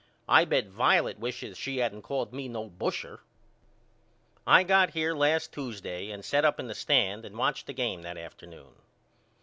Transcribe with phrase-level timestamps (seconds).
[0.27, 3.19] I bet Violet wishes she hadn't called me no busher.
[4.47, 8.01] I got here last Tuesday and set up in the stand and watched the game
[8.01, 8.73] that afternoon.